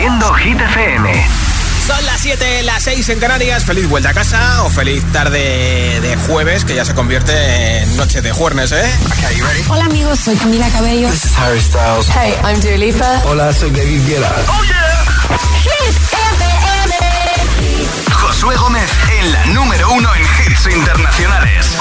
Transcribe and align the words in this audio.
haciendo 0.00 0.32
Hit 0.32 0.58
FM. 0.58 1.26
Son 1.86 2.06
las 2.06 2.20
7, 2.22 2.62
las 2.62 2.82
6 2.84 3.06
en 3.10 3.20
Canarias. 3.20 3.66
Feliz 3.66 3.86
vuelta 3.86 4.08
a 4.08 4.14
casa 4.14 4.62
o 4.62 4.70
feliz 4.70 5.04
tarde 5.12 6.00
de 6.00 6.16
jueves, 6.26 6.64
que 6.64 6.74
ya 6.74 6.86
se 6.86 6.94
convierte 6.94 7.82
en 7.82 7.96
noche 7.98 8.22
de 8.22 8.32
jueves, 8.32 8.72
¿eh? 8.72 8.90
Hola 9.68 9.84
amigos, 9.84 10.20
soy 10.20 10.36
Camila 10.36 10.70
Cabello. 10.70 11.10
This 11.10 11.26
is 11.26 11.36
Harry 11.36 11.60
Styles. 11.60 12.08
Hey, 12.08 12.34
I'm 12.42 12.58
Dua 12.62 12.78
Lipa. 12.78 13.22
Hola, 13.26 13.52
soy 13.52 13.70
David 13.72 14.06
Guetta. 14.06 14.34
¡Oh, 14.48 14.64
yeah! 14.64 15.04
Hit 15.64 15.96
FM. 16.12 16.54
Josué 18.10 18.56
Gómez 18.56 18.90
en 19.20 19.32
la 19.32 19.46
número 19.46 19.92
uno 19.92 20.08
en 20.14 20.22
hits 20.22 20.66
internacionales. 20.74 21.76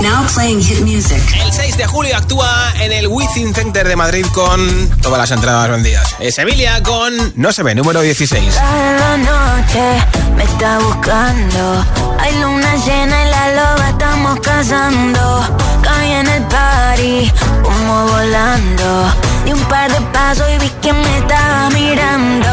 Now 0.00 0.26
playing 0.34 0.62
hit 0.62 0.80
music. 0.80 1.22
El 1.44 1.52
6 1.52 1.76
de 1.76 1.86
julio 1.86 2.16
actúa 2.16 2.72
en 2.80 2.90
el 2.90 3.06
Within 3.06 3.54
Center 3.54 3.86
de 3.86 3.96
Madrid 3.96 4.24
con 4.32 4.88
todas 5.02 5.18
las 5.18 5.30
entradas 5.30 5.68
vendidas. 5.68 6.16
Es 6.18 6.38
Emilia 6.38 6.82
con 6.82 7.12
No 7.36 7.52
se 7.52 7.62
ve, 7.62 7.74
número 7.74 8.00
16. 8.00 8.54
la 8.54 9.16
noche 9.18 10.02
me 10.36 10.44
está 10.44 10.78
buscando. 10.78 11.84
Hay 12.18 12.34
luna 12.40 12.76
llena 12.76 13.22
y 13.24 13.30
la 13.30 13.54
loba 13.54 13.88
estamos 13.90 14.40
cazando. 14.40 15.58
Caí 15.82 16.12
en 16.12 16.28
el 16.28 16.42
party, 16.44 17.32
humo 17.64 18.06
volando. 18.06 19.12
Di 19.44 19.52
un 19.52 19.64
par 19.64 19.92
de 19.92 20.00
pasos 20.12 20.46
y 20.54 20.58
vi 20.58 20.70
que 20.80 20.94
me 20.94 21.18
estaba 21.18 21.68
mirando. 21.70 22.48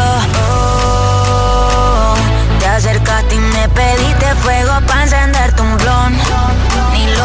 Oh, 0.52 2.16
te 2.60 2.68
acercaste 2.68 3.36
y 3.36 3.40
me 3.40 3.70
pediste 3.70 4.36
fuego 4.44 4.74
para 4.86 5.06
blon. 5.78 6.77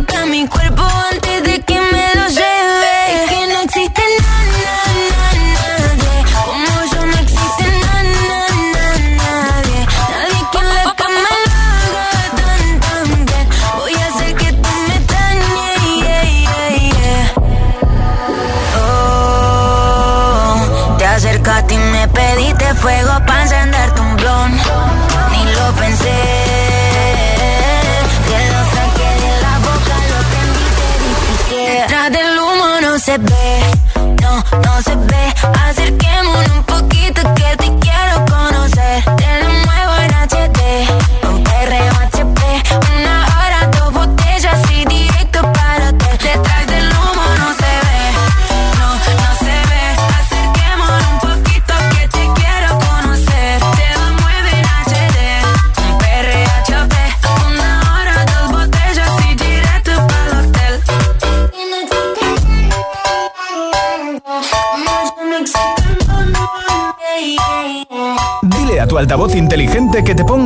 Disfruta 0.00 0.24
mi 0.26 0.46
cuerpo 0.48 0.82
antes 1.12 1.39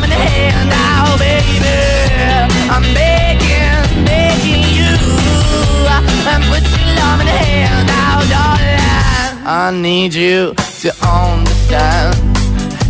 love 0.00 0.04
in 0.04 0.10
the 0.10 0.22
hand 0.24 0.68
now, 0.70 1.16
baby. 1.18 1.68
I'm 2.72 2.86
begging, 2.94 4.04
begging 4.04 4.64
you. 4.78 4.92
Uh, 5.84 6.00
Put 6.48 6.64
your 6.70 6.90
I 9.46 9.72
need 9.72 10.14
you 10.14 10.54
to 10.82 10.90
understand. 11.04 12.16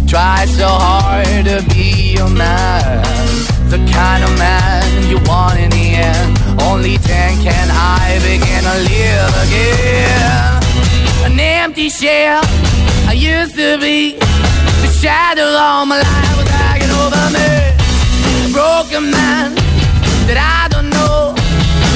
Try 0.08 0.44
so 0.46 0.66
hard 0.66 1.46
to 1.46 1.64
be 1.74 2.14
your 2.16 2.28
man, 2.28 3.02
the 3.70 3.78
kind 3.92 4.24
of 4.24 4.30
man 4.38 5.08
you 5.08 5.18
want 5.26 5.58
in 5.58 5.70
the 5.70 5.94
end. 5.94 6.38
Only 6.62 6.96
then 6.98 7.42
can 7.42 7.68
I 7.70 8.18
begin 8.22 8.62
to 8.68 8.76
live 8.92 9.32
again. 9.46 11.32
An 11.32 11.40
empty 11.40 11.88
shell 11.88 12.42
I 13.08 13.14
used 13.14 13.54
to 13.56 13.78
be. 13.78 14.39
Shadow 15.00 15.56
all 15.56 15.86
my 15.86 15.96
life 15.96 16.36
was 16.36 16.48
hanging 16.48 16.90
over 17.00 17.24
me. 17.32 18.52
Broken 18.52 19.10
man 19.10 19.54
that 20.28 20.36
I 20.36 20.68
don't 20.68 20.90
know. 20.90 21.32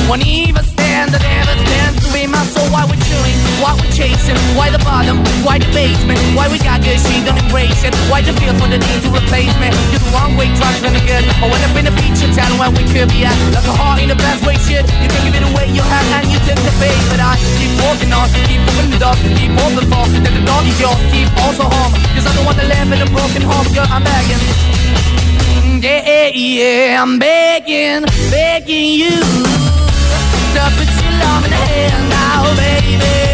Won't 0.09 0.27
even 0.27 0.65
stand, 0.65 1.13
that 1.13 1.21
never 1.21 1.53
stands 1.69 2.01
to 2.01 2.13
be 2.15 2.27
my 2.27 2.43
soul. 2.47 2.65
Why 2.73 2.87
we 2.87 2.97
chewing? 2.97 3.34
Why 3.65 3.73
we 3.81 3.89
chasing? 3.97 4.37
Why 4.53 4.69
the 4.69 4.77
bottom? 4.85 5.25
Why 5.41 5.57
the 5.57 5.65
basement? 5.73 6.21
Why 6.37 6.53
we 6.53 6.61
got 6.61 6.85
good, 6.85 7.01
she 7.01 7.25
don't 7.25 7.41
embrace 7.41 7.81
it? 7.81 7.97
Why 8.13 8.21
the 8.21 8.37
feel 8.37 8.53
for 8.61 8.69
the 8.69 8.77
need 8.77 9.01
to 9.01 9.09
replace 9.09 9.57
me? 9.57 9.73
You're 9.89 10.05
the 10.05 10.13
wrong 10.13 10.37
way, 10.37 10.53
trying 10.53 10.85
to 10.85 10.93
good. 11.09 11.25
I 11.41 11.49
went 11.49 11.65
up 11.65 11.73
in 11.73 11.89
a 11.89 11.95
feature 11.97 12.29
town 12.37 12.61
where 12.61 12.69
we 12.69 12.85
could 12.93 13.09
be 13.09 13.25
at. 13.25 13.33
Like 13.57 13.65
a 13.65 13.73
heart 13.73 14.05
in 14.05 14.13
the 14.13 14.21
best 14.21 14.45
way, 14.45 14.61
shit. 14.69 14.85
You 15.01 15.09
can 15.09 15.25
give 15.25 15.41
it 15.41 15.49
away, 15.49 15.73
you 15.73 15.81
have, 15.81 16.05
and 16.13 16.29
you 16.29 16.37
take 16.45 16.61
the 16.61 16.77
bait. 16.77 16.93
But 17.09 17.25
I 17.25 17.41
keep 17.57 17.73
walking 17.81 18.13
on, 18.13 18.29
keep 18.45 18.61
moving 18.69 18.93
the 18.93 19.01
dog, 19.01 19.17
keep 19.33 19.57
open 19.57 19.89
for. 19.89 20.05
That 20.13 20.37
the 20.37 20.45
dog 20.45 20.69
is 20.69 20.77
yours, 20.77 21.01
keep 21.09 21.33
also 21.41 21.65
home. 21.65 21.97
Cause 22.13 22.29
I'm 22.29 22.37
the 22.37 22.45
one 22.45 22.61
that 22.61 22.69
live 22.69 22.93
in 22.93 23.01
a 23.01 23.09
broken 23.09 23.41
home, 23.49 23.65
girl, 23.73 23.89
I'm 23.89 24.05
begging. 24.05 24.45
Yeah, 25.81 26.05
yeah, 26.05 26.29
yeah, 26.37 27.01
I'm 27.01 27.17
begging, 27.17 28.05
begging 28.29 28.93
you 28.93 29.17
to 30.53 30.61
put 30.77 30.93
your 31.01 31.17
love 31.17 31.49
in 31.49 31.51
the 31.51 31.57
hand 31.57 32.13
now, 32.13 32.45
baby. 32.61 33.34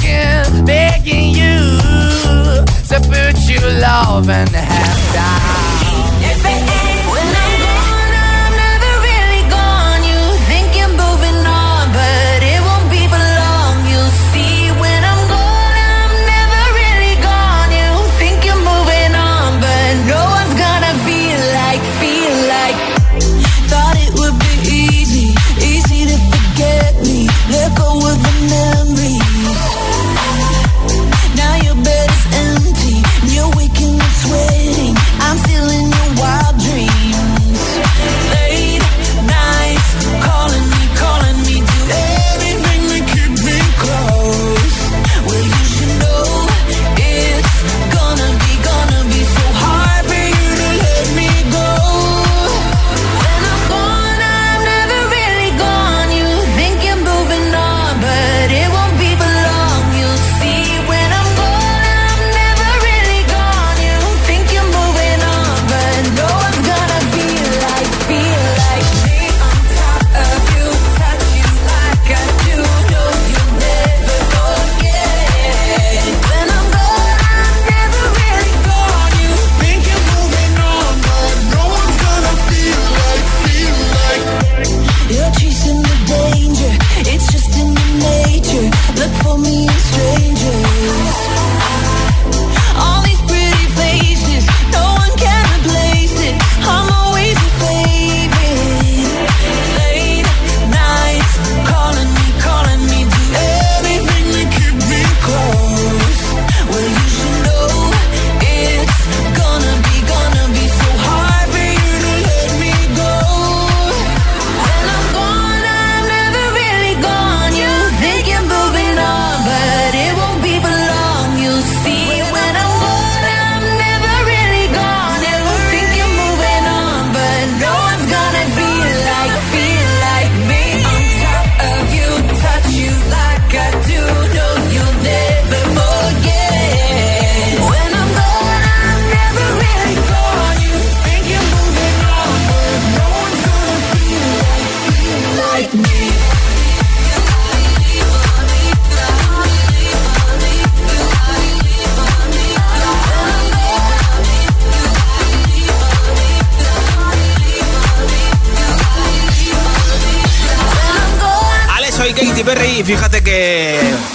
begging, 0.00 0.64
begging 0.64 1.30
you 1.30 1.76
to 2.88 3.00
put 3.08 3.36
your 3.48 3.80
love 3.80 4.28
and 4.28 4.48
half 4.50 5.14
down. 5.14 6.89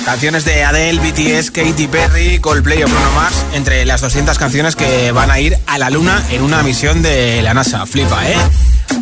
Canciones 0.06 0.46
de 0.46 0.64
Adele, 0.64 1.00
BTS, 1.00 1.52
Katy 1.52 1.88
Perry, 1.88 2.40
Coldplay 2.40 2.84
o 2.84 2.88
Bruno 2.88 3.12
Mars, 3.16 3.44
entre 3.54 3.86
las 3.86 4.02
200 4.02 4.38
canciones 4.38 4.76
que 4.76 5.12
van 5.12 5.32
a 5.32 5.40
ir 5.40 5.58
a 5.66 5.78
la 5.80 5.90
luna 5.90 6.24
en 6.30 6.44
una 6.44 6.62
misión 6.62 7.02
de 7.02 7.42
la 7.42 7.54
NASA. 7.54 7.86
Flipa, 7.88 8.30
¿eh? 8.30 8.36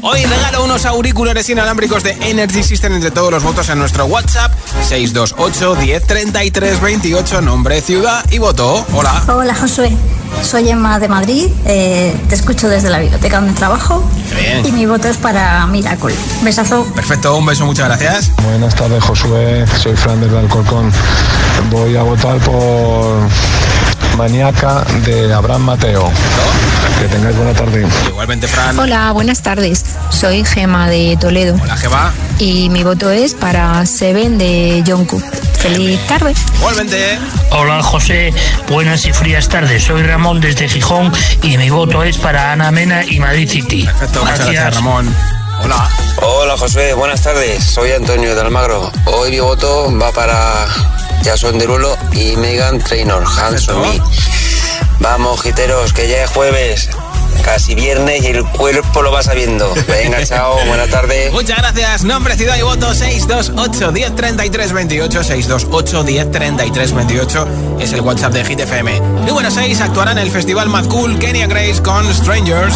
Hoy 0.05 0.25
regalo 0.25 0.65
unos 0.65 0.85
auriculares 0.85 1.49
inalámbricos 1.49 2.03
de 2.03 2.11
Energy 2.19 2.61
System 2.61 2.91
entre 2.93 3.09
todos 3.09 3.31
los 3.31 3.41
votos 3.41 3.69
en 3.69 3.79
nuestro 3.79 4.03
WhatsApp 4.03 4.51
628 4.85 5.75
10 5.75 6.81
28, 6.81 7.41
nombre, 7.41 7.79
ciudad 7.79 8.21
y 8.29 8.37
voto. 8.37 8.85
Hola. 8.91 9.23
Hola 9.29 9.55
Josué, 9.55 9.95
soy 10.41 10.67
Emma 10.67 10.99
de 10.99 11.07
Madrid, 11.07 11.47
eh, 11.65 12.13
te 12.27 12.35
escucho 12.35 12.67
desde 12.67 12.89
la 12.89 12.99
biblioteca 12.99 13.37
donde 13.39 13.53
trabajo 13.53 14.03
bien. 14.35 14.65
y 14.65 14.73
mi 14.73 14.85
voto 14.85 15.07
es 15.07 15.15
para 15.15 15.65
Miracle. 15.67 16.13
Besazo. 16.41 16.83
Perfecto, 16.93 17.37
un 17.37 17.45
beso, 17.45 17.65
muchas 17.65 17.87
gracias. 17.87 18.29
Buenas 18.43 18.75
tardes, 18.75 19.01
Josué. 19.01 19.65
Soy 19.81 19.95
Fran 19.95 20.19
del 20.19 20.35
Alcorcón. 20.35 20.91
Voy 21.71 21.95
a 21.95 22.03
votar 22.03 22.37
por 22.39 23.19
Maníaca 24.17 24.83
de 25.05 25.33
Abraham 25.33 25.63
Mateo. 25.63 26.11
Que 26.99 27.07
tengáis 27.07 27.35
buena 27.35 27.53
tarde. 27.53 27.87
Igualmente, 28.07 28.47
Fran. 28.47 28.77
Hola, 28.79 29.11
buenas 29.11 29.41
tardes. 29.41 29.83
Soy 30.09 30.45
Gema 30.45 30.87
de 30.89 31.17
Toledo 31.19 31.55
Hola, 31.61 31.75
Jeva. 31.77 32.13
y 32.39 32.69
mi 32.69 32.83
voto 32.83 33.09
es 33.09 33.33
para 33.33 33.85
Seven 33.85 34.37
de 34.37 34.83
Jungkook. 34.85 35.23
Feliz 35.59 35.99
tarde. 36.07 36.33
Igualmente. 36.57 37.17
Hola 37.51 37.81
José, 37.81 38.33
buenas 38.69 39.05
y 39.05 39.13
frías 39.13 39.47
tardes. 39.49 39.83
Soy 39.83 40.03
Ramón 40.03 40.41
desde 40.41 40.67
Gijón 40.69 41.11
y 41.41 41.57
mi 41.57 41.69
voto 41.69 42.03
es 42.03 42.17
para 42.17 42.51
Ana 42.51 42.69
Mena 42.71 43.03
y 43.05 43.19
Madrid 43.19 43.49
City. 43.49 43.83
Perfecto, 43.85 44.21
muchas 44.21 44.39
gracias, 44.39 44.75
Ramón. 44.75 45.15
Hola. 45.63 45.89
Hola 46.21 46.57
Josué, 46.57 46.93
buenas 46.93 47.21
tardes. 47.21 47.63
Soy 47.63 47.91
Antonio 47.91 48.35
de 48.35 48.41
Almagro. 48.41 48.91
Hoy 49.05 49.31
mi 49.31 49.39
voto 49.39 49.97
va 49.97 50.11
para 50.11 50.67
Jason 51.23 51.57
Derulo 51.57 51.97
y 52.11 52.35
Megan 52.35 52.79
Trainor, 52.79 53.23
Hands 53.25 53.67
on 53.69 53.81
Me. 53.81 54.01
Vamos, 54.99 55.41
giteros, 55.41 55.93
que 55.93 56.07
ya 56.07 56.23
es 56.23 56.29
jueves, 56.29 56.89
casi 57.43 57.75
viernes 57.75 58.23
y 58.23 58.27
el 58.27 58.43
cuerpo 58.45 59.01
lo 59.01 59.11
va 59.11 59.23
sabiendo. 59.23 59.73
Venga, 59.87 60.23
chao, 60.25 60.57
buena 60.67 60.87
tarde. 60.87 61.29
Muchas 61.31 61.57
gracias. 61.57 62.03
Nombre, 62.03 62.35
ciudad 62.35 62.57
y 62.57 62.61
voto 62.61 62.93
628 62.93 63.91
10 63.91 64.15
28. 64.73 65.23
628 65.23 66.03
10 66.03 66.31
28 66.93 67.47
es 67.79 67.93
el 67.93 68.01
WhatsApp 68.01 68.33
de 68.33 68.45
Hit 68.45 68.59
FM. 68.59 69.01
Y 69.27 69.31
bueno, 69.31 69.49
6 69.49 69.81
actuará 69.81 70.11
en 70.11 70.19
el 70.19 70.31
Festival 70.31 70.69
Mad 70.69 70.85
Cool 70.87 71.19
Kenya 71.19 71.47
Grace 71.47 71.81
con 71.81 72.13
Strangers. 72.13 72.75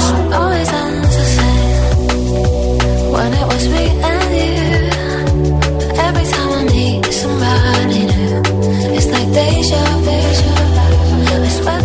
Like 9.11 9.31
deja 9.33 9.83
vu. 10.03 10.17
I 11.47 11.49
swear 11.49 11.76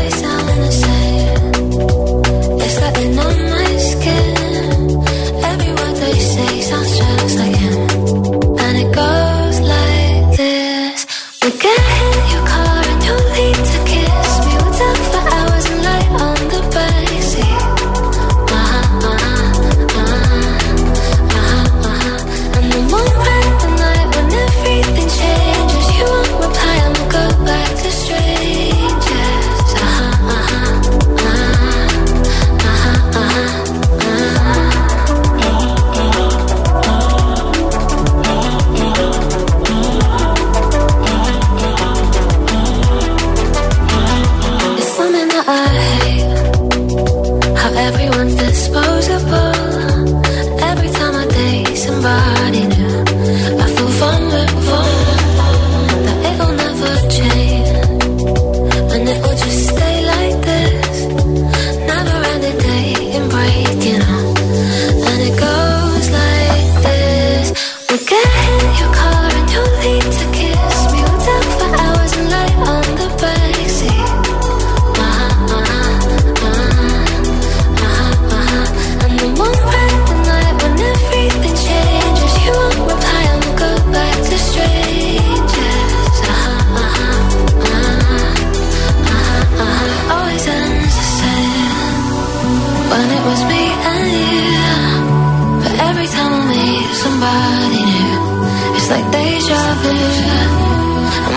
somebody 97.22 97.82
new, 97.84 98.76
it's 98.76 98.90
like 98.90 99.06
deja 99.12 99.62
vu. 99.82 99.94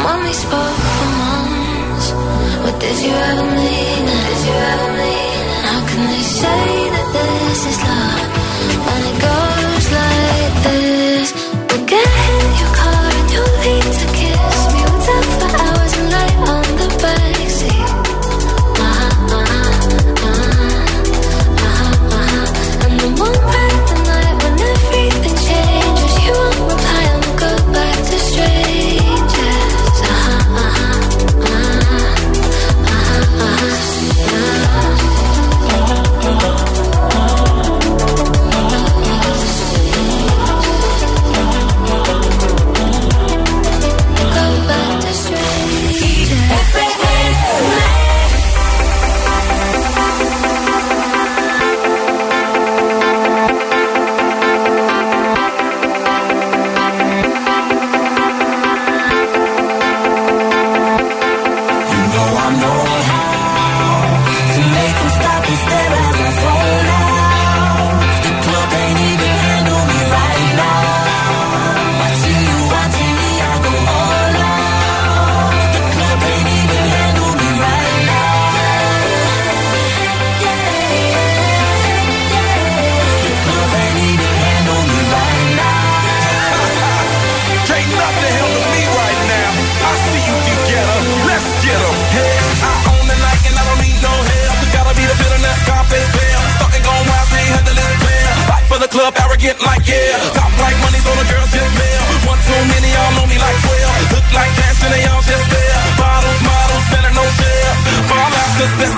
When 0.06 0.20
we 0.25 0.34
spoke 0.34 0.82
for 0.98 1.10
months, 1.22 2.08
what 2.63 2.75
did 2.80 2.98
you 3.06 3.13
ever 3.30 3.48
mean? 3.60 4.04
Did 4.30 4.42
you 4.48 4.58
ever 4.74 4.89
mean? 5.01 5.44
How 5.68 5.80
can 5.89 6.01
they 6.12 6.24
say 6.42 6.65
that 6.96 7.08
this 7.15 7.60
is 7.72 7.80
love 7.89 8.45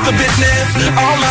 the 0.07 0.13
business. 0.13 0.87
All 0.95 1.26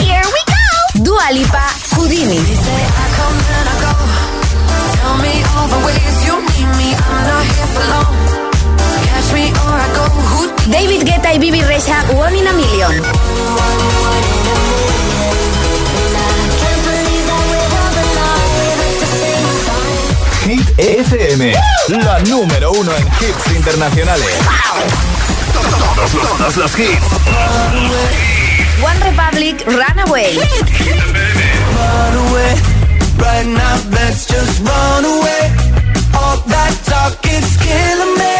Here 0.00 0.24
we 0.24 0.40
go. 0.48 1.04
Dua 1.04 1.30
Lipa, 1.30 1.66
Houdini. 1.96 2.40
David 10.70 11.04
Guetta 11.04 11.34
y 11.34 11.38
Bibi 11.38 11.62
Recha, 11.62 12.02
One 12.16 12.38
in 12.38 12.46
a 12.46 12.52
Million. 12.54 13.02
Hit 20.46 20.78
FM, 20.78 21.52
la 22.02 22.18
número 22.20 22.72
uno 22.72 22.92
en 22.96 23.06
hits 23.06 23.54
internacionales. 23.54 24.26
Todos, 25.52 26.38
todos 26.38 26.56
los 26.56 26.78
hits. 26.78 28.43
One 28.84 29.00
Republic 29.00 29.56
Runaway. 29.66 30.36
Run 31.78 32.14
away, 32.24 32.52
right 33.18 33.46
now, 33.46 33.76
let's 33.96 34.26
just 34.26 34.60
run 34.60 35.04
away. 35.04 35.42
All 36.20 36.36
that 36.52 36.74
talk 36.84 37.16
is 37.24 37.56
killing 37.64 38.14
me. 38.18 38.33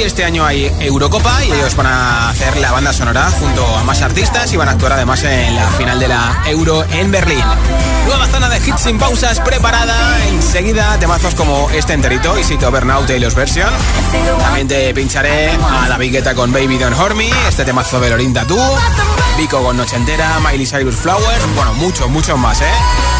Este 0.00 0.24
año 0.24 0.44
hay 0.44 0.70
Eurocopa 0.80 1.44
y 1.44 1.52
ellos 1.52 1.76
van 1.76 1.86
a 1.86 2.30
hacer 2.30 2.56
la 2.56 2.72
banda 2.72 2.92
sonora 2.92 3.30
junto 3.30 3.64
a 3.76 3.84
más 3.84 4.00
artistas 4.00 4.52
y 4.52 4.56
van 4.56 4.68
a 4.68 4.72
actuar 4.72 4.92
además 4.92 5.22
en 5.22 5.54
la 5.54 5.66
final 5.68 6.00
de 6.00 6.08
la 6.08 6.42
Euro 6.46 6.84
en 6.90 7.10
Berlín. 7.10 7.44
Nueva 8.06 8.26
zona 8.26 8.48
de 8.48 8.56
hits 8.58 8.80
sin 8.80 8.98
pausas 8.98 9.38
preparada. 9.40 9.94
Enseguida 10.28 10.98
temazos 10.98 11.34
como 11.34 11.70
este 11.70 11.92
enterito, 11.92 12.36
y 12.36 12.40
Isito 12.40 12.70
Burnout 12.70 13.08
y 13.10 13.18
los 13.20 13.34
Version. 13.34 13.70
También 14.40 14.66
te 14.66 14.92
pincharé 14.94 15.50
a 15.50 15.88
la 15.88 15.98
Guetta 15.98 16.34
con 16.34 16.52
Baby 16.52 16.78
Don't 16.78 16.98
Hormy, 16.98 17.30
este 17.48 17.64
temazo 17.64 18.00
de 18.00 18.10
Lorinda 18.10 18.44
Tú, 18.44 18.58
Vico 19.38 19.62
con 19.62 19.76
Noche 19.76 19.96
Entera, 19.96 20.40
Miley 20.40 20.66
Cyrus 20.66 20.96
Flowers, 20.96 21.54
bueno, 21.54 21.74
muchos, 21.74 22.08
muchos 22.08 22.38
más, 22.38 22.60
¿eh? 22.60 23.11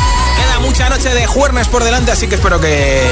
Mucha 0.62 0.88
noche 0.88 1.12
de 1.12 1.27
jueves 1.27 1.68
por 1.68 1.85
delante, 1.85 2.12
así 2.12 2.29
que 2.29 2.37
espero 2.37 2.61
que 2.61 3.03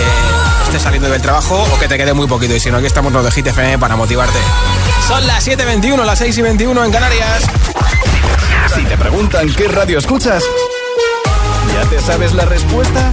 estés 0.65 0.83
saliendo 0.83 1.11
del 1.11 1.21
trabajo 1.21 1.63
o 1.63 1.79
que 1.79 1.89
te 1.89 1.99
quede 1.99 2.15
muy 2.15 2.27
poquito. 2.27 2.55
Y 2.55 2.61
si 2.61 2.71
no, 2.71 2.79
aquí 2.79 2.87
estamos 2.87 3.13
los 3.13 3.25
de 3.25 3.31
Hit 3.31 3.49
para 3.79 3.97
motivarte. 3.97 4.39
Son 5.07 5.27
las 5.27 5.47
7.21, 5.47 6.05
las 6.05 6.19
6 6.21 6.39
y 6.39 6.43
21 6.43 6.85
en 6.85 6.93
Canarias. 6.93 7.43
Si 8.75 8.85
te 8.85 8.97
preguntan 8.97 9.53
qué 9.53 9.69
radio 9.69 9.99
escuchas, 9.99 10.45
¿ya 11.75 11.89
te 11.91 12.01
sabes 12.01 12.33
la 12.33 12.45
respuesta? 12.45 13.13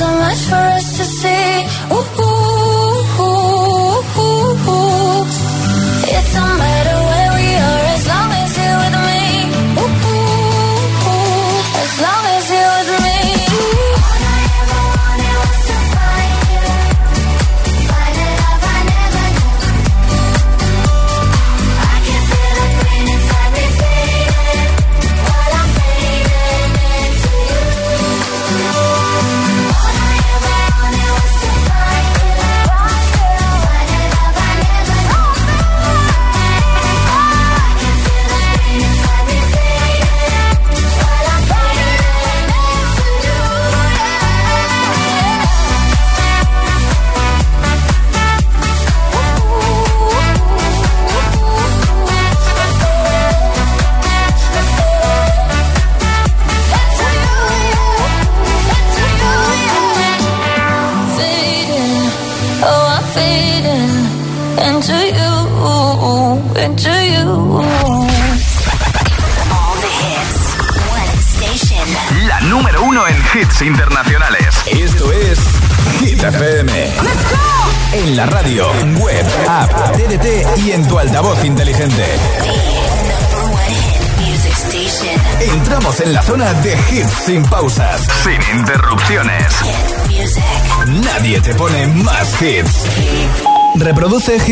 so 0.00 0.06
much 0.16 0.38
for 0.48 0.69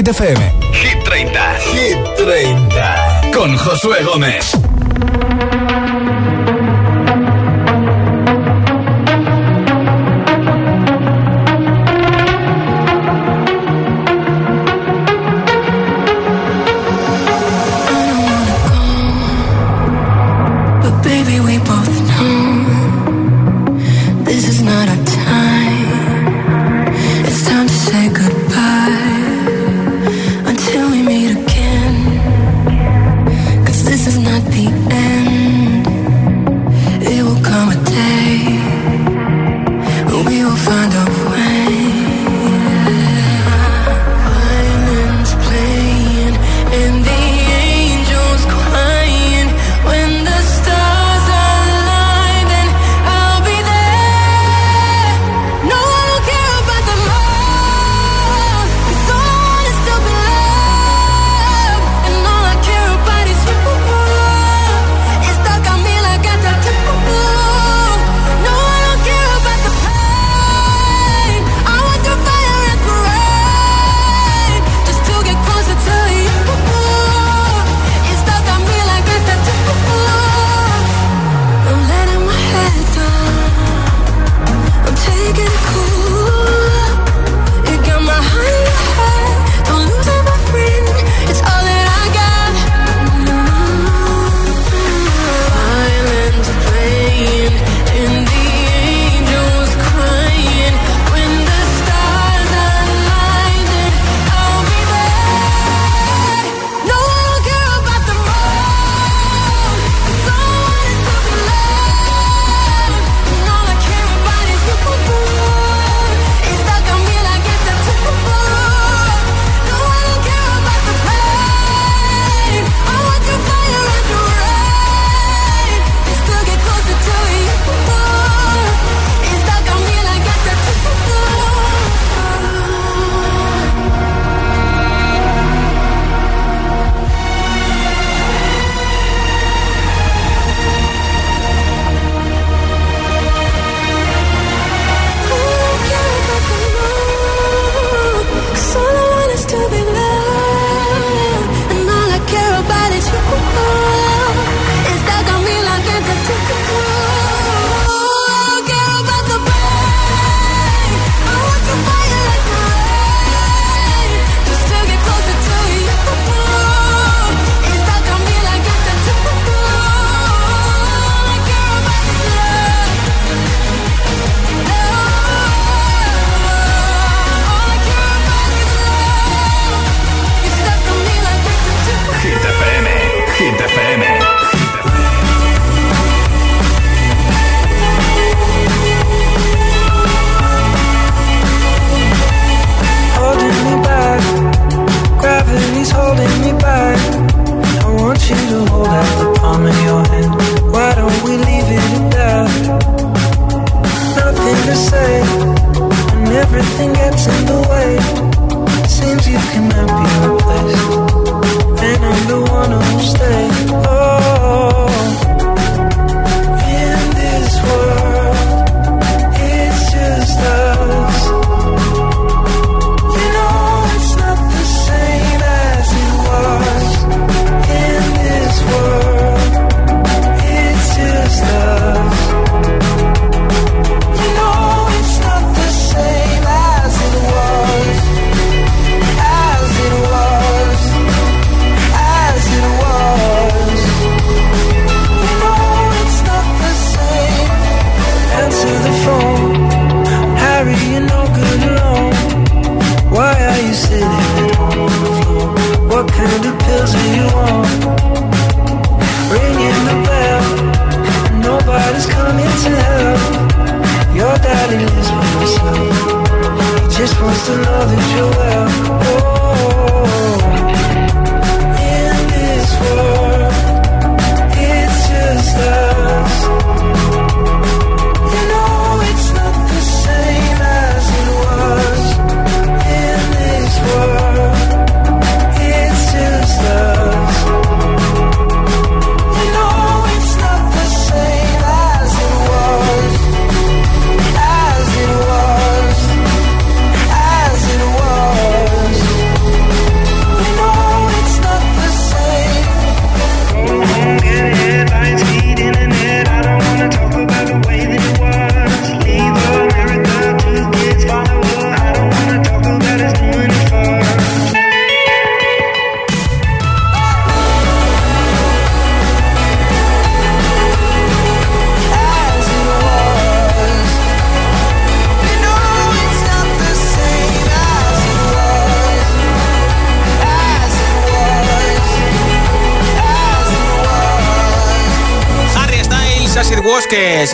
Hit 0.09 0.21
FM. 0.21 0.40
Hit 0.73 1.05
30. 1.05 1.59
Hit 1.61 1.99
30. 2.16 3.31
Con 3.31 3.55
Josué 3.59 4.03
Gómez. 4.05 4.67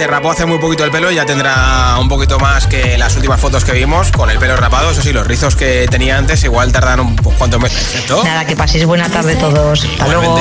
Se 0.04 0.10
rapó 0.10 0.32
hace 0.32 0.44
muy 0.44 0.58
poquito 0.58 0.84
el 0.84 0.90
pelo 0.90 1.10
y 1.10 1.14
ya 1.14 1.24
tendrá 1.24 1.96
un 1.98 2.10
poquito 2.10 2.38
más 2.38 2.66
que 2.66 2.98
las 2.98 3.16
últimas 3.16 3.40
fotos 3.40 3.64
que 3.64 3.72
vimos 3.72 4.12
con 4.12 4.28
el 4.28 4.38
pelo 4.38 4.54
rapado. 4.54 4.90
Eso 4.90 5.00
sí, 5.00 5.14
los 5.14 5.26
rizos 5.26 5.56
que 5.56 5.86
tenía 5.90 6.18
antes 6.18 6.44
igual 6.44 6.72
tardan 6.72 7.00
un 7.00 7.16
poco 7.16 7.34
cuantos 7.38 7.58
meses. 7.58 7.88
¿cierto? 7.90 8.22
Nada, 8.22 8.44
que 8.44 8.54
paséis 8.54 8.84
buena 8.84 9.08
tarde 9.08 9.34
todos. 9.36 9.82
Hasta 9.82 10.06
luego. 10.08 10.38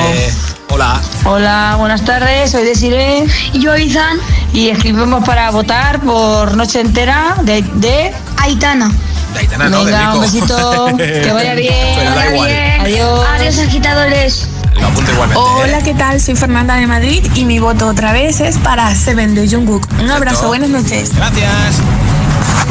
Hola. 0.68 1.00
Hola, 1.24 1.76
buenas 1.78 2.04
tardes, 2.04 2.50
soy 2.50 2.64
Desiree. 2.64 3.24
Y 3.54 3.60
yo, 3.60 3.74
Izan. 3.74 4.18
Y 4.52 4.68
escribimos 4.68 5.24
para 5.24 5.50
votar 5.50 5.98
por 6.00 6.54
Noche 6.58 6.80
Entera 6.80 7.36
de, 7.40 7.62
de 7.62 8.12
Aitana. 8.36 8.92
De 9.32 9.40
Aitana, 9.40 9.70
no, 9.70 9.78
de 9.82 9.92
Venga, 9.92 10.06
Nico. 10.08 10.14
un 10.16 10.20
besito, 10.20 10.86
que 10.98 11.32
vaya 11.32 11.54
bien. 11.54 11.98
Pero 12.00 12.10
da 12.10 12.30
igual. 12.34 12.48
bien. 12.50 12.80
Adiós. 12.82 13.26
Adiós, 13.38 13.58
agitadores. 13.60 14.48
Lo 14.80 14.86
apunto 14.88 15.12
igualmente. 15.12 15.42
Hola, 15.42 15.78
¿eh? 15.78 15.82
¿qué 15.84 15.94
tal? 15.94 16.20
Soy 16.20 16.36
Fernanda 16.36 16.76
de 16.76 16.86
Madrid 16.86 17.24
y 17.34 17.44
mi 17.44 17.58
voto 17.58 17.88
otra 17.88 18.12
vez 18.12 18.40
es 18.40 18.58
para 18.58 18.94
Seven 18.94 19.34
de 19.34 19.48
Jungkook. 19.48 19.86
Un 20.00 20.10
abrazo, 20.10 20.48
buenas 20.48 20.70
noches. 20.70 21.14
Gracias. 21.14 21.76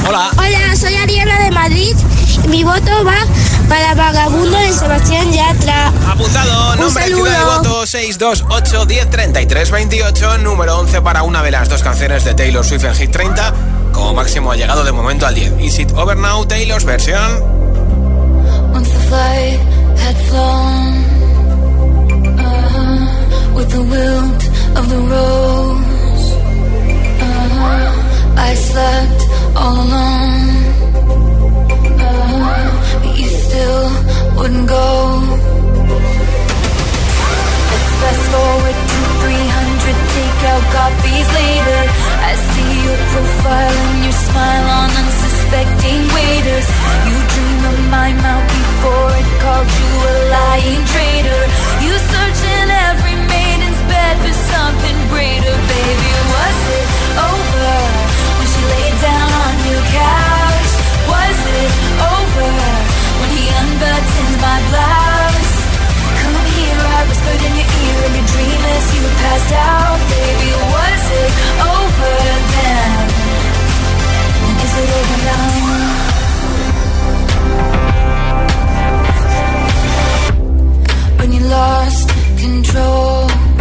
Hola. 0.08 0.30
Hola, 0.38 0.76
soy 0.76 0.96
Ariela 0.96 1.40
de 1.40 1.52
Madrid 1.52 1.96
y 2.44 2.48
mi 2.50 2.64
voto 2.64 2.92
va 3.06 3.16
para 3.70 3.94
Vagabundo 3.96 4.58
de 4.58 4.74
Sebastián 4.74 5.32
Yatra. 5.32 5.88
Apuntado, 6.10 6.74
Un 6.74 6.80
nombre, 6.82 7.04
saludo. 7.04 7.26
ciudad 7.26 7.40
de 7.40 7.46
voto 7.70 7.86
628 7.86 8.86
10 8.86 9.10
33 9.10 9.72
28, 9.72 10.38
número 10.40 10.78
11 10.80 11.02
para 11.02 11.24
una 11.24 11.42
de 11.42 11.52
las 11.52 11.70
dos 11.70 11.82
canciones 11.82 12.26
de 12.26 12.34
Taylor 12.34 12.66
Swift 12.66 12.84
en 12.84 12.96
Hit 12.96 13.12
30. 13.12 13.54
Como 13.94 14.14
máximo 14.14 14.52
ha 14.52 14.56
llegado 14.58 14.84
de 14.84 14.92
momento 14.92 15.26
al 15.26 15.36
10. 15.36 15.54
Is 15.62 15.80
it 15.80 15.92
over 15.94 16.18
now, 16.18 16.46
Taylor's 16.46 16.84
versión? 16.84 17.40
Once 18.74 18.90
the 18.92 19.00
flight 19.08 19.60
had 20.00 20.18
flown 20.28 21.03
with 23.64 23.72
the 23.72 23.84
wilt 23.96 24.44
of 24.78 24.86
the 24.90 25.02
rose, 25.14 26.28
uh-huh, 27.24 28.44
I 28.50 28.52
slept 28.56 29.22
all 29.56 29.78
alone. 29.86 30.48
Uh-huh, 32.04 32.70
but 33.04 33.14
you 33.20 33.30
still 33.46 33.86
wouldn't 34.36 34.68
go. 34.68 34.88
Let's 37.72 37.92
fast 38.02 38.26
forward 38.34 38.78
to 38.92 39.00
300 39.24 39.98
takeout 40.12 40.64
copies 40.78 41.28
later. 41.40 41.82
I 42.30 42.34
see 42.52 42.72
your 42.88 43.00
profile 43.14 43.78
and 43.86 44.00
your 44.04 44.18
smile 44.28 44.68
on 44.82 44.90
unsuspecting 45.02 46.02
waiters. 46.16 46.68
You 47.08 47.18
dream 47.34 47.62
of 47.72 47.80
my 47.96 48.10
mouth 48.26 48.48
before 48.60 49.12
it 49.22 49.30
called 49.44 49.72
you 49.80 49.92
a 50.12 50.16
lying 50.36 50.84
traitor. 50.92 51.44
You 51.86 51.94
search 52.12 52.40
in 52.60 52.68
every 52.92 53.13
for 54.22 54.34
something 54.34 54.98
greater, 55.10 55.56
baby. 55.74 56.12
Was 56.34 56.60
it 56.78 56.88
over 57.18 57.74
when 58.38 58.48
she 58.54 58.62
laid 58.74 58.96
down 59.02 59.30
on 59.44 59.54
your 59.70 59.84
couch? 59.90 60.72
Was 61.10 61.40
it 61.62 61.72
over 62.14 62.50
when 63.20 63.30
he 63.34 63.44
unbuttoned 63.62 64.36
my 64.44 64.58
blouse? 64.70 65.54
Come 66.22 66.38
here, 66.54 66.78
I 66.78 67.00
whispered 67.10 67.42
in 67.48 67.54
your 67.58 67.70
ear 67.84 67.98
in 68.08 68.12
your 68.20 68.28
dream 68.34 68.62
as 68.76 68.86
you 68.94 69.04
passed 69.22 69.54
out, 69.54 70.00
baby. 70.14 70.52
Was 70.76 71.04
it 71.22 71.32
over 71.74 72.14
then? 72.54 73.06
Is 74.64 74.74
it 74.84 74.90
over 75.00 75.20
now? 75.30 75.48
When 81.20 81.30
you 81.34 81.42
lost 81.48 82.08
control. 82.38 83.53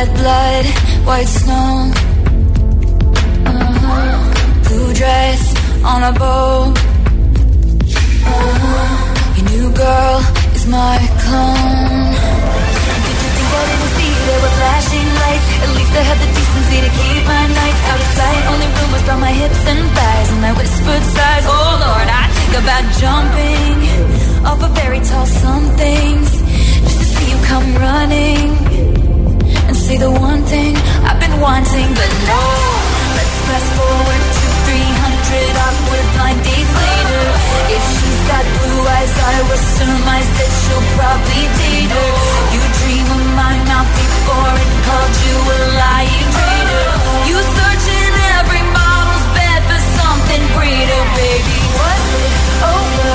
Red 0.00 0.16
blood, 0.16 0.64
white 1.04 1.28
snow, 1.28 1.92
uh-huh. 3.44 4.64
blue 4.64 4.88
dress 4.94 5.40
on 5.84 6.00
a 6.10 6.12
bow. 6.18 6.72
Uh-huh. 8.24 9.36
Your 9.36 9.46
new 9.52 9.68
girl 9.76 10.16
is 10.56 10.64
my 10.72 10.96
clone. 11.20 12.12
Did 13.04 13.18
you 13.24 13.30
think 13.36 13.50
I 13.60 13.62
didn't 13.68 13.92
see 13.96 14.10
there 14.24 14.40
were 14.44 14.54
flashing 14.60 15.08
lights? 15.20 15.48
At 15.64 15.70
least 15.76 15.92
I 16.00 16.02
had 16.10 16.18
the 16.24 16.30
decency 16.38 16.78
to 16.86 16.90
keep 17.00 17.22
my 17.34 17.44
nights 17.60 17.82
out 17.90 18.00
of 18.04 18.08
sight. 18.16 18.42
Only 18.52 18.68
rumors 18.76 19.04
about 19.04 19.20
my 19.20 19.34
hips 19.36 19.62
and 19.68 19.80
thighs 19.96 20.28
and 20.32 20.40
my 20.40 20.52
whispered 20.56 21.04
sighs. 21.16 21.44
Oh 21.44 21.72
Lord, 21.84 22.08
I 22.08 22.24
think 22.38 22.52
about 22.62 22.84
jumping 23.02 23.76
off 24.48 24.60
of 24.64 24.72
very 24.80 25.00
tall 25.00 25.26
somethings 25.26 26.30
just 26.88 26.98
to 27.00 27.06
see 27.12 27.26
you 27.32 27.38
come 27.52 27.68
running 27.76 29.09
say 29.90 29.98
the 29.98 30.10
one 30.10 30.42
thing 30.46 30.76
I've 31.08 31.18
been 31.18 31.36
wanting, 31.40 31.88
but 31.98 32.12
no. 32.30 32.42
Let's 33.16 33.36
fast 33.46 33.70
forward 33.74 34.22
to 34.38 34.44
300 34.70 35.64
awkward 35.66 36.06
blind 36.14 36.40
dates 36.46 36.74
later. 36.86 37.24
If 37.74 37.82
she's 37.94 38.20
got 38.30 38.44
blue 38.62 38.82
eyes, 38.96 39.14
I 39.32 39.36
will 39.48 39.64
surmise 39.78 40.30
that 40.38 40.52
she'll 40.62 40.86
probably 40.94 41.44
date 41.58 41.90
her. 41.90 42.10
You 42.54 42.62
dream 42.78 43.06
of 43.18 43.24
my 43.34 43.54
mouth 43.66 43.90
before 43.98 44.54
it 44.62 44.72
called 44.86 45.14
you 45.26 45.36
a 45.54 45.58
lying 45.82 46.28
traitor. 46.38 46.86
You 47.30 47.36
search 47.56 47.86
in 47.90 48.12
every 48.38 48.62
model's 48.70 49.26
bed 49.34 49.60
for 49.70 49.80
something 49.98 50.42
greater, 50.54 51.02
baby. 51.18 51.58
Was 51.82 52.04
it 52.22 52.34
over 52.62 53.14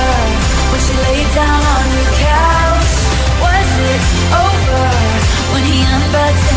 when 0.70 0.80
she 0.84 0.94
laid 1.08 1.28
down 1.40 1.60
on 1.76 1.84
your 1.96 2.10
couch? 2.20 2.92
Was 3.48 3.70
it 3.92 4.02
over 4.44 4.84
when 5.56 5.64
he 5.64 5.78
unbuttoned? 5.88 6.55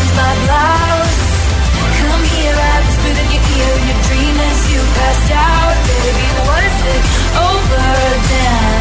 hear 3.59 3.75
your 3.91 3.99
dream 4.07 4.35
as 4.49 4.59
you 4.71 4.79
passed 4.97 5.31
out. 5.35 5.75
Baby, 5.89 6.27
was 6.47 6.75
it 6.95 7.03
over 7.51 7.87
then? 8.31 8.79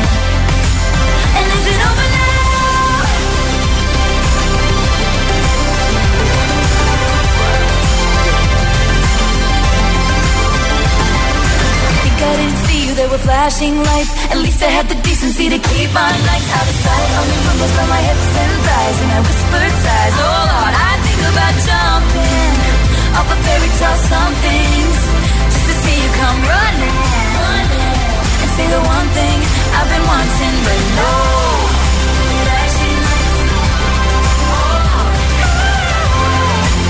And 1.38 1.46
is 1.56 1.66
it 1.72 1.80
over 1.88 2.06
now? 2.18 2.28
Think 11.98 12.18
I 12.22 12.34
didn't 12.38 12.60
see 12.66 12.80
you, 12.86 12.92
there 12.94 13.10
were 13.10 13.24
flashing 13.28 13.74
lights. 13.82 14.12
At 14.30 14.38
least 14.38 14.62
I 14.62 14.70
had 14.78 14.86
the 14.88 14.98
decency 15.02 15.46
to 15.54 15.58
keep 15.58 15.90
my 15.90 16.10
lights 16.28 16.50
out 16.58 16.66
of 16.72 16.76
sight. 16.86 17.08
Only 17.18 17.38
rumbles 17.46 17.74
by 17.78 17.86
my 17.94 18.02
hips 18.08 18.30
and 18.42 18.54
thighs 18.66 18.98
And 19.02 19.10
I 19.16 19.20
whispered 19.26 19.74
sighs, 19.84 20.14
oh 20.22 20.42
Lord, 20.54 20.74
I 20.88 20.92
think 21.04 21.20
about 21.32 21.54
jumping 21.66 22.57
off 23.18 23.30
a 23.32 23.36
fairy 23.42 23.70
tale 23.78 24.00
somethings 24.14 24.98
just 25.52 25.66
to 25.68 25.74
see 25.82 25.96
you 26.02 26.10
come 26.22 26.38
running, 26.54 26.96
running 27.42 27.98
and 28.42 28.50
say 28.56 28.66
the 28.74 28.82
one 28.96 29.08
thing 29.18 29.38
I've 29.76 29.88
been 29.92 30.04
wanting, 30.12 30.56
but 30.66 30.80
no. 30.98 31.12
Flashing 32.44 32.98
lights. 33.06 33.38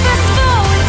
Fast 0.05 0.29
forward 0.37 0.88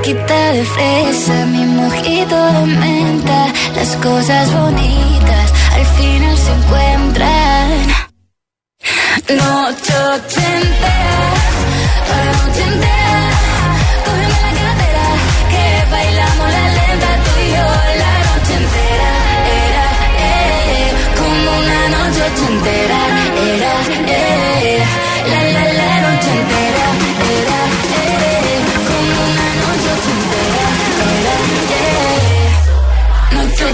Boquita 0.00 0.52
de 0.52 0.64
fresa, 0.64 1.46
mi 1.46 1.64
mojito 1.64 2.36
de 2.52 2.66
menta. 2.66 3.46
Las 3.76 3.96
cosas 3.96 4.52
bonitas 4.52 5.52
al 5.74 5.86
final 5.96 6.36
se 6.38 6.52
encuentran. 6.52 7.86
Noche 9.28 9.92
ochentera, 10.14 11.32
entera. 12.66 12.99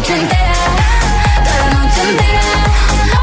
Noche 0.07 0.15
ochentera, 0.15 0.53
toda 1.45 1.59
la 1.59 1.75
noche 1.75 2.01
entera. 2.09 2.41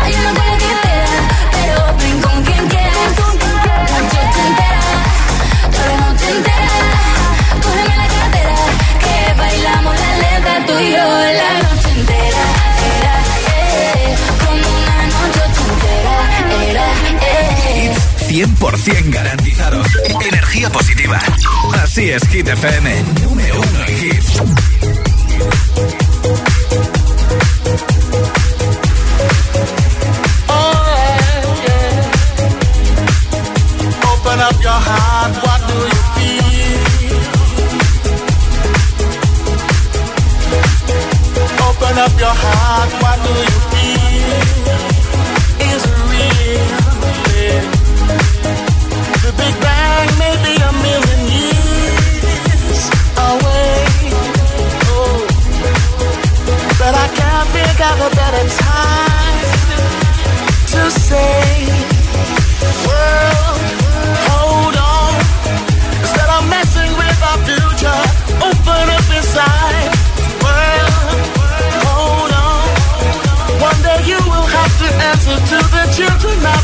Hay 0.02 0.14
una 0.16 0.32
cola 0.34 0.58
que 0.58 0.72
te 0.84 0.94
da, 1.00 1.16
pero 1.52 1.76
ven 1.98 2.22
con 2.22 2.44
quien 2.44 2.68
quieras. 2.68 3.12
Noche 3.94 4.18
ochentera, 4.28 4.82
toda 5.72 5.86
la 5.88 5.98
noche 6.06 6.28
entera. 6.30 6.72
Cógeme 7.64 7.96
la 7.96 8.08
cartera, 8.08 8.56
que 9.00 9.16
bailamos 9.40 9.96
la 10.00 10.12
lenta 10.24 10.66
tú 10.68 10.74
y 10.80 10.92
yo. 10.92 11.06
La 11.42 11.52
noche 11.64 11.90
entera, 12.00 12.44
era, 12.98 13.16
eh, 13.48 14.16
como 14.44 14.68
una 14.78 15.00
noche 15.16 15.40
ochentera. 15.48 16.16
Era, 16.70 16.88
eh. 17.22 17.94
100% 18.28 19.10
garantizados. 19.10 19.88
Energía 20.28 20.70
positiva. 20.70 21.20
Así 21.82 22.10
es, 22.10 22.28
Hit 22.28 22.48
FM. 22.50 23.04
Número 23.22 23.62
uno 23.62 23.86
en 23.88 24.06
hits. 24.06 24.72
Open 41.94 42.06
up 42.06 42.20
your 42.20 42.34
heart, 42.34 43.03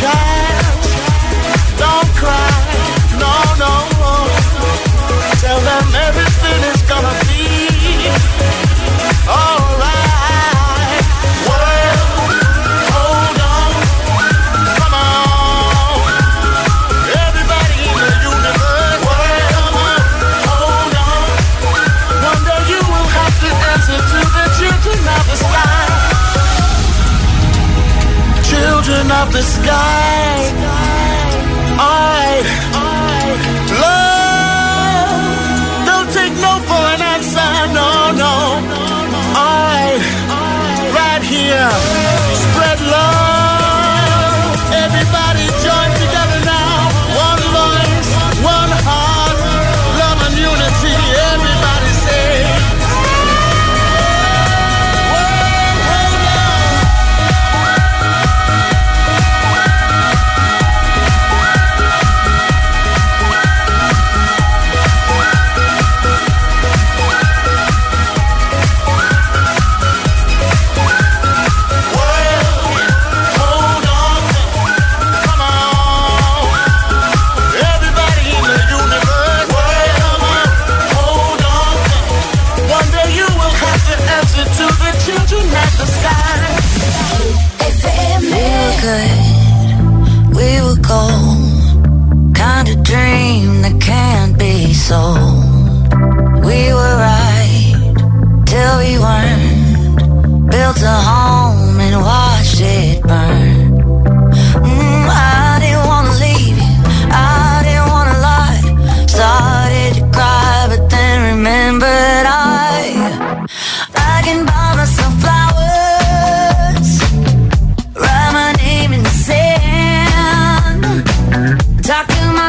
child, 0.00 0.78
don't 1.76 2.10
cry, 2.14 2.54
no, 3.18 3.34
no. 3.62 3.72
Tell 5.42 5.60
them 5.60 5.86
everything 6.06 6.60
is 6.70 6.77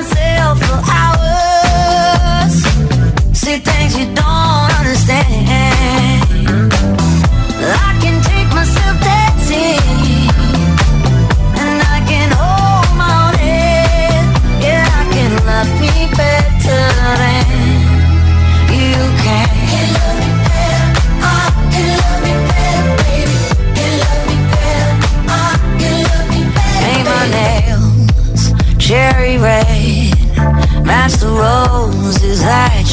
myself 0.01 0.57
for 0.59 0.81
hours. 0.93 1.38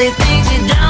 say 0.00 0.10
things 0.12 0.50
you 0.50 0.66
don't 0.66 0.89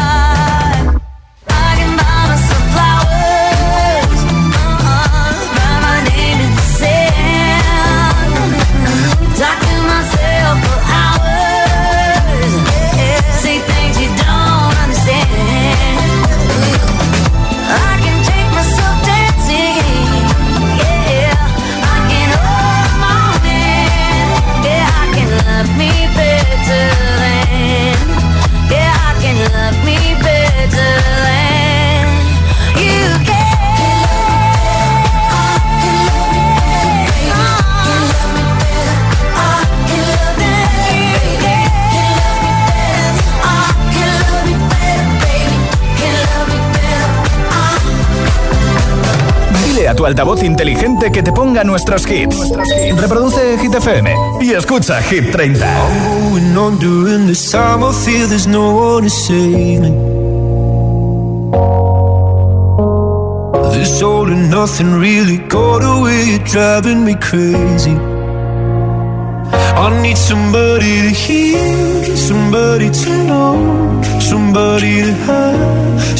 altavoz 50.11 50.43
inteligente 50.43 51.09
que 51.09 51.23
te 51.23 51.31
ponga 51.31 51.63
nuestros 51.63 52.05
hits. 52.05 52.51
Reproduce 52.97 53.57
Hit 53.57 53.73
FM 53.73 54.13
y 54.41 54.51
escucha 54.51 55.01
Hit 55.01 55.31
30. 55.31 55.65
I'm 55.65 56.31
going 56.31 56.57
on 56.57 56.79
during 56.79 57.27
this 57.27 57.49
time, 57.49 57.79
feel 57.93 58.27
there's 58.27 58.45
no 58.45 58.71
one 58.71 59.07
to 59.07 59.33
me. 59.33 59.91
This 63.71 64.01
all 64.01 64.27
and 64.27 64.51
nothing 64.51 64.99
really 64.99 65.37
got 65.47 65.81
away, 65.81 66.25
you're 66.25 66.43
driving 66.45 67.05
me 67.05 67.15
crazy. 67.15 67.95
I 69.77 70.01
need 70.01 70.17
somebody 70.17 71.03
to 71.03 71.15
hear, 71.15 72.17
somebody 72.17 72.89
to 72.89 73.09
know, 73.23 74.01
somebody 74.19 75.03
to 75.03 75.13
have. 75.25 76.19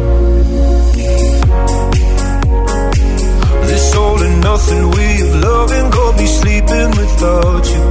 nothing 4.61 4.89
we've 4.91 5.35
loving. 5.43 5.89
Go 5.89 6.17
be 6.17 6.27
sleeping 6.27 6.89
without 6.91 7.65
you. 7.69 7.90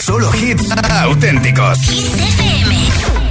Solo 0.00 0.34
hits 0.34 0.72
auténticos. 1.04 1.78
Hit 1.90 2.14
FM. 2.14 3.29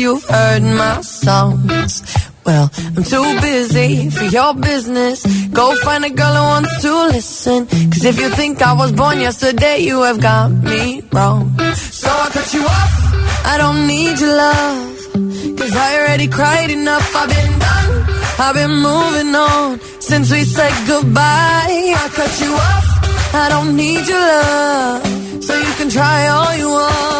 You've 0.00 0.24
heard 0.24 0.62
my 0.62 1.00
songs. 1.02 1.92
Well, 2.46 2.70
I'm 2.96 3.04
too 3.04 3.40
busy 3.40 4.08
for 4.10 4.24
your 4.24 4.54
business. 4.54 5.18
Go 5.48 5.76
find 5.84 6.04
a 6.04 6.10
girl 6.10 6.34
who 6.34 6.44
wants 6.54 6.82
to 6.82 6.92
listen. 7.16 7.66
Cause 7.66 8.04
if 8.04 8.18
you 8.18 8.30
think 8.30 8.62
I 8.62 8.72
was 8.72 8.92
born 8.92 9.20
yesterday, 9.20 9.78
you 9.80 10.02
have 10.02 10.20
got 10.20 10.50
me 10.50 11.02
wrong. 11.12 11.42
So 11.74 12.08
I 12.08 12.28
cut 12.32 12.54
you 12.54 12.64
off. 12.64 12.92
I 13.52 13.54
don't 13.58 13.86
need 13.86 14.18
your 14.18 14.34
love. 14.44 14.96
Cause 15.58 15.74
I 15.76 15.88
already 16.00 16.28
cried 16.28 16.70
enough. 16.70 17.06
I've 17.14 17.28
been 17.28 17.58
done. 17.66 17.90
I've 18.44 18.54
been 18.54 18.76
moving 18.88 19.34
on 19.34 19.80
since 20.00 20.32
we 20.32 20.44
said 20.44 20.72
goodbye. 20.86 21.94
I 22.02 22.08
cut 22.18 22.32
you 22.40 22.52
off. 22.54 22.86
I 23.34 23.48
don't 23.50 23.76
need 23.76 24.08
your 24.08 24.24
love. 24.32 25.44
So 25.44 25.52
you 25.54 25.72
can 25.74 25.90
try 25.90 26.28
all 26.28 26.56
you 26.56 26.68
want. 26.68 27.19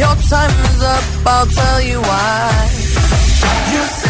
Your 0.00 0.16
time 0.30 0.50
is 0.64 0.82
up. 0.82 1.04
I'll 1.26 1.44
tell 1.44 1.82
you 1.82 2.00
why. 2.00 2.70
You 3.70 4.09